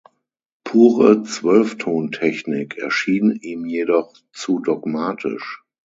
Pure 0.63 1.21
Zwölftontechnik 1.25 2.75
erschien 2.79 3.33
ihm 3.39 3.65
jedoch 3.67 4.13
zu 4.33 4.57
dogmatisch. 4.57 5.63